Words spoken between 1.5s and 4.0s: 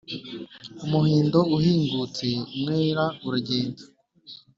uhingutse umwera uragenda